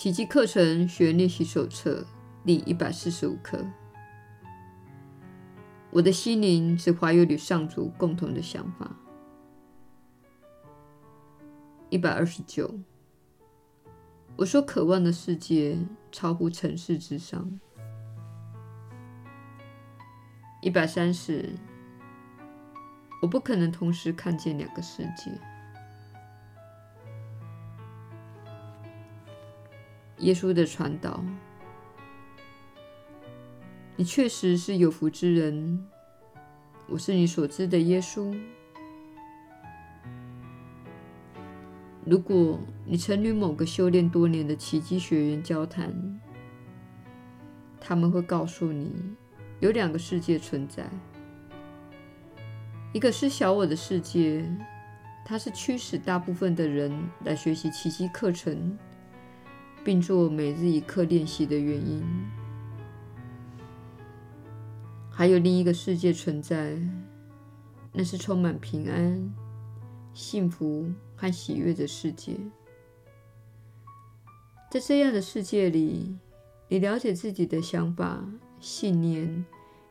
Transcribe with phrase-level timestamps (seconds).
[0.00, 2.02] 奇迹课程学练习手册
[2.46, 3.62] 第一百四十五课。
[5.90, 8.96] 我的心灵只怀有与上主共同的想法。
[11.90, 12.80] 一百二十九，
[14.36, 15.76] 我所渴望的世界
[16.10, 17.60] 超乎尘世之上。
[20.62, 21.50] 一百三十，
[23.20, 25.30] 我不可能同时看见两个世界。
[30.20, 31.24] 耶稣的传导，
[33.96, 35.86] 你确实是有福之人。
[36.88, 38.38] 我是你所知的耶稣。
[42.04, 46.20] 如果你曾与某个修炼多年的奇迹学员交谈，
[47.80, 48.92] 他们会告诉你，
[49.60, 50.86] 有两个世界存在。
[52.92, 54.44] 一个是小我的世界，
[55.24, 56.92] 它是驱使大部分的人
[57.24, 58.76] 来学习奇迹课程，
[59.84, 62.02] 并做每日一课练习的原因。
[65.10, 66.78] 还有另一个世界存在，
[67.92, 69.34] 那是充满平安、
[70.14, 72.36] 幸福和喜悦的世界。
[74.70, 76.16] 在这样的世界里，
[76.68, 78.24] 你了解自己的想法、
[78.60, 79.44] 信念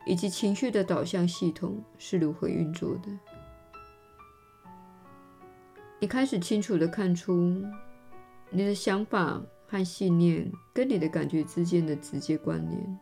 [0.05, 3.09] 以及情绪的导向系统是如何运作的。
[5.99, 7.61] 你开始清楚地看出
[8.49, 12.99] 你的想法和信念跟你的感觉之间的直接关联。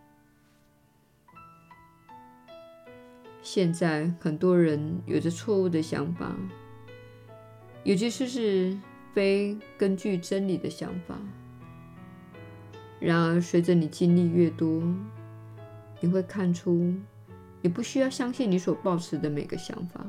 [3.42, 6.36] 现在很多人有着错误的想法，
[7.86, 8.78] 尤其是是
[9.14, 11.18] 非根据真理的想法。
[13.00, 14.84] 然而，随着你经历越多，
[16.02, 16.94] 你会看出，
[17.62, 20.06] 你不需要相信你所抱持的每个想法。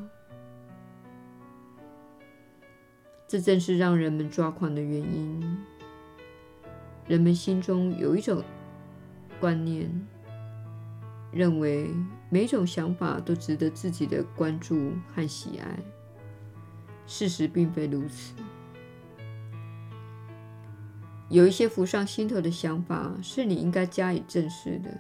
[3.29, 5.59] 这正是让人们抓狂的原因。
[7.09, 8.45] 人们心中有一种
[9.41, 9.91] 观念。
[11.31, 11.91] 认为
[12.31, 15.79] 每种想法都值得自己的关注和喜爱，
[17.07, 18.33] 事实并非如此。
[21.29, 24.99] 有一些浮上心头的想法是你应该加以正视的，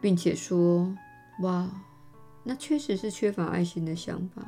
[0.00, 0.96] 并且说
[1.42, 1.68] ：“哇，
[2.44, 4.40] 那确实是缺乏爱心的想法。”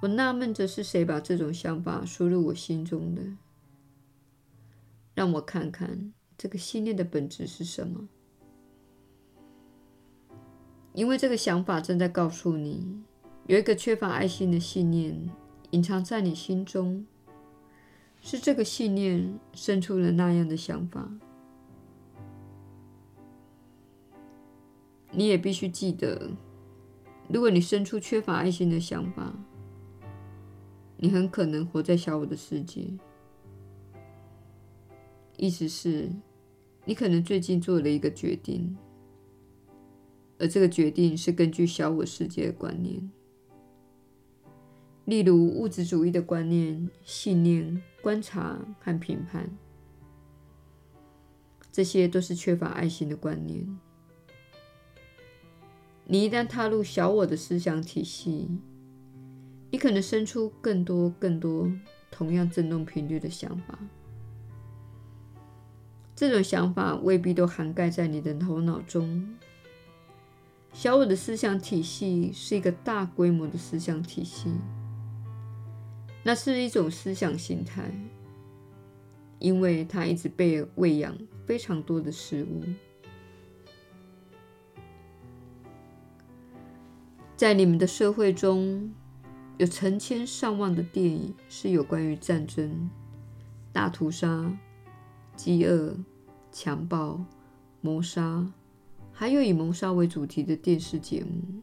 [0.00, 3.22] 我纳闷着是谁把这种想法输入我心中的。
[5.18, 8.08] 让我看看这个信念的本质是什么。
[10.92, 13.02] 因为这个想法正在告诉你，
[13.48, 15.28] 有一个缺乏爱心的信念
[15.72, 17.04] 隐藏在你心中，
[18.20, 21.10] 是这个信念生出了那样的想法。
[25.10, 26.30] 你也必须记得，
[27.28, 29.34] 如果你生出缺乏爱心的想法，
[30.96, 32.88] 你很可能活在小我的世界。
[35.38, 36.10] 意思是，
[36.84, 38.76] 你可能最近做了一个决定。
[40.40, 43.10] 而这个决定是根据小我世界的观念，
[45.04, 49.50] 例如物质主义的观念、信念、观察和评判，
[51.72, 53.66] 这些都是缺乏爱心的观念。
[56.04, 58.48] 你一旦踏入小我的思想体系，
[59.70, 61.72] 你可能生出更多、更多
[62.12, 63.78] 同样振动频率的想法。
[66.18, 69.36] 这种想法未必都涵盖在你的头脑中。
[70.72, 74.50] 小我的思想体系是一个大规模的思想体系，
[76.24, 77.88] 那是一种思想形态，
[79.38, 82.64] 因为它一直被喂养非常多的食物。
[87.36, 88.92] 在你们的社会中，
[89.56, 92.90] 有成千上万的电影是有关于战争、
[93.72, 94.52] 大屠杀、
[95.38, 95.94] 饥饿、
[96.50, 97.24] 强暴、
[97.80, 98.52] 谋杀。
[99.12, 101.62] 还有以谋杀为主题的电视节目，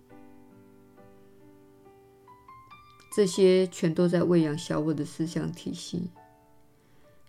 [3.13, 6.10] 这些全都在喂养小我的思想体系，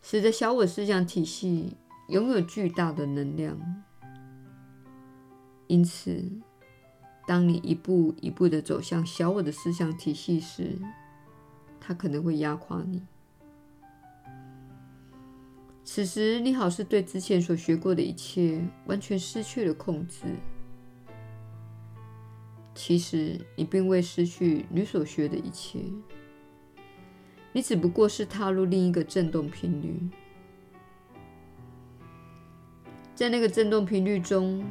[0.03, 1.77] 使得小我思想体系
[2.09, 3.57] 拥有巨大的能量。
[5.67, 6.25] 因此，
[7.27, 10.79] 当你一步一步的走向小我的思想体系时，
[11.81, 13.03] 它可能会压垮你。
[15.89, 20.25] 此时，你好似对之前所学过的一切完全失去了控制。
[22.75, 25.79] 其实，你并未失去你所学的一切，
[27.53, 29.97] 你只不过是踏入另一个振动频率。
[33.15, 34.67] 在那个振动频率中，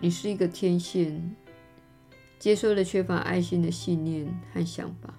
[0.00, 1.34] 你是一个天线，
[2.38, 5.12] 接收了缺乏爱心的信念和想法。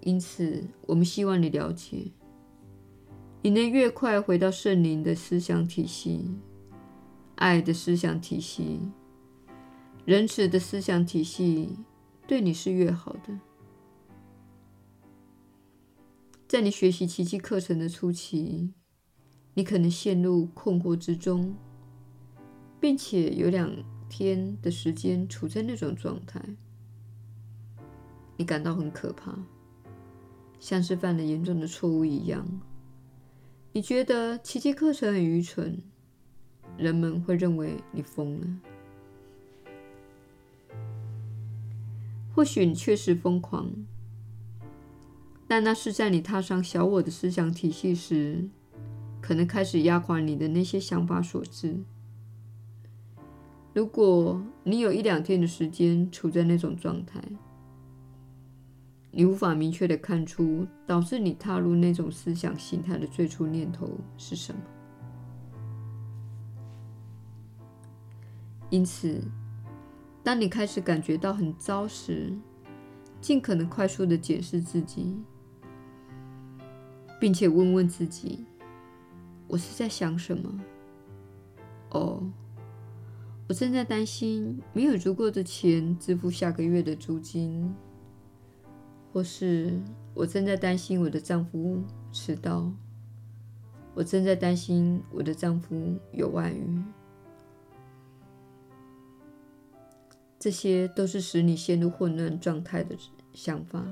[0.00, 2.12] 因此，我们希望你了解，
[3.42, 6.36] 你能越快回到圣灵的思想体系、
[7.36, 8.80] 爱的思想体系、
[10.04, 11.76] 仁慈的思想体系，
[12.26, 13.38] 对你是越好的。
[16.46, 18.72] 在你学习奇迹课程的初期，
[19.52, 21.54] 你可能陷入困惑之中，
[22.80, 23.70] 并且有两
[24.08, 26.40] 天的时间处在那种状态，
[28.38, 29.38] 你感到很可怕，
[30.60, 32.46] 像是犯了严重的错误一样。
[33.72, 35.80] 你觉得奇迹课程很愚蠢，
[36.76, 38.46] 人们会认为你疯了。
[42.34, 43.70] 或许你确实疯狂。
[45.46, 48.48] 但那是在你踏上小我的思想体系时，
[49.20, 51.78] 可能开始压垮你的那些想法所致。
[53.74, 57.22] 如果你有一两天的时间处在那种状态，
[59.10, 64.60] 你无法明确地看出导致你踏入那种思想形态的最初念头是什么。
[68.70, 69.22] 因此，
[70.22, 72.32] 当你开始感觉到很糟时，
[73.20, 75.16] 尽可能快速地检视自己。
[77.20, 78.44] 并且问问自己：
[79.48, 80.60] 我是在想什么？
[81.90, 82.22] 哦，
[83.48, 87.74] 我正在担心没有足够的钱支付下个月的租金，
[89.18, 89.72] 或是
[90.14, 91.82] 我正在担心我的丈夫
[92.12, 92.72] 迟到，
[93.92, 96.80] 我正在担心我的丈夫有外遇。
[100.38, 102.96] 这些都是使你陷入混乱状态的
[103.34, 103.84] 想法。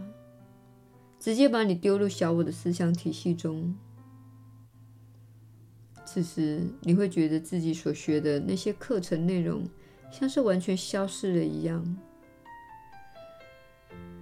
[1.18, 3.74] 直接把你丢入小我的思想体系中，
[6.04, 9.68] 此时你会觉得自己所学的那些课程内容
[10.08, 11.98] 像是完全消失了一样。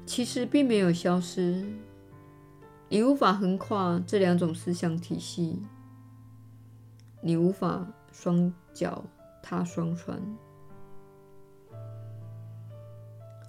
[0.07, 1.67] 其实并没有消失，
[2.89, 5.61] 你无法横跨这两种思想体系，
[7.23, 9.05] 你无法双脚
[9.43, 10.21] 踏双船，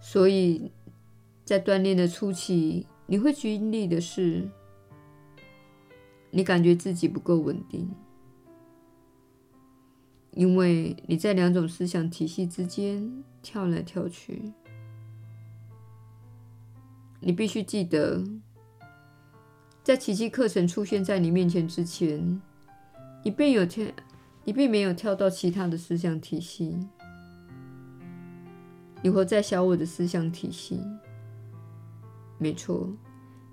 [0.02, 0.72] 所以
[1.44, 2.88] 在锻炼的初期。
[3.08, 4.50] 你会经历的是，
[6.32, 7.88] 你感觉自己不够稳定，
[10.32, 14.52] 因为你在两种思想体系之间跳来跳去。
[17.28, 18.24] 你必须记得，
[19.82, 22.40] 在奇迹课程出现在你面前之前，
[23.24, 23.84] 你并有跳，
[24.44, 26.78] 你并没有跳到其他的思想体系，
[29.02, 30.80] 你活在小我的思想体系。
[32.38, 32.96] 没错，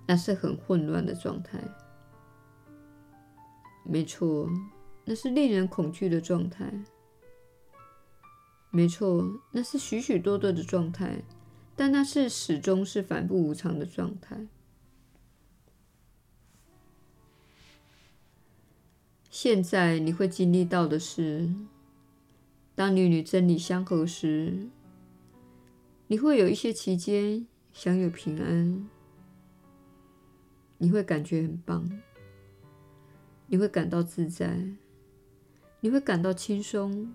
[0.06, 1.58] 那是很混乱的状态。
[3.86, 4.50] 没错，
[5.06, 6.70] 那是令人恐惧的状态。
[8.70, 11.22] 没错，那是许许多多的状态，
[11.74, 14.46] 但那是始终是反复无常的状态。
[19.30, 21.52] 现在你会经历到的是，
[22.74, 24.68] 当你与真理相合时，
[26.08, 27.46] 你会有一些期间。
[27.74, 28.86] 享有平安，
[30.76, 31.90] 你会感觉很棒，
[33.46, 34.62] 你会感到自在，
[35.80, 37.14] 你会感到轻松，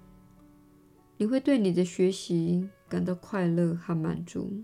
[1.17, 4.63] 你会对你的学习感到快乐和满足。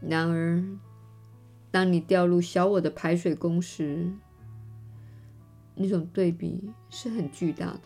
[0.00, 0.62] 然而，
[1.70, 4.12] 当你掉入小我的排水沟时，
[5.74, 7.80] 那种对比是很巨大的。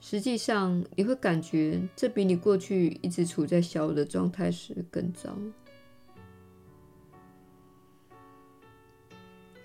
[0.00, 5.36] 实际上，你会感觉这比你过去一直处在小我的状态时更糟。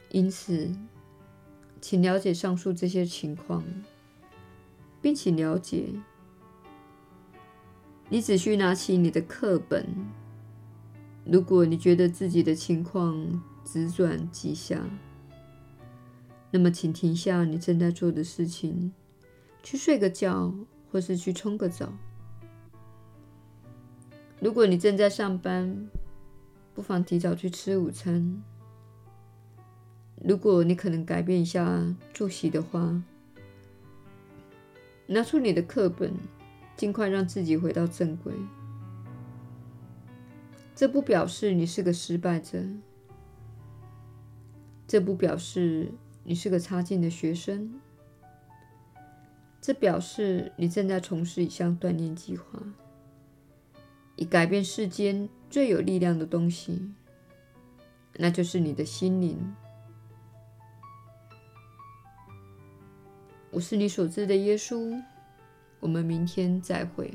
[0.09, 0.73] 因此，
[1.79, 3.63] 请了解上述这些情况，
[5.01, 5.89] 并且了解，
[8.09, 9.87] 你只需拿起你的课本。
[11.25, 14.79] 如果你觉得自己的情况急转直下，
[16.51, 18.93] 那么请停下你正在做的事情。
[19.63, 20.53] 去睡个觉，
[20.91, 21.91] 或是去冲个澡。
[24.39, 25.87] 如果你正在上班，
[26.75, 28.43] 不妨提早去吃午餐。
[30.23, 31.83] 如果你可能改变一下
[32.13, 33.01] 作息的话，
[35.07, 36.13] 拿出你的课本，
[36.75, 38.33] 尽快让自己回到正轨。
[40.75, 42.63] 这不表示你是个失败者，
[44.87, 45.91] 这不表示
[46.23, 47.79] 你是个差劲的学生。
[49.61, 52.59] 这表示你正在从事一项锻炼计划，
[54.15, 56.93] 以改变世间最有力量的东西，
[58.17, 59.55] 那就是你的心灵。
[63.49, 65.01] 我是你所知的耶稣，
[65.85, 67.13] 我们明天再会。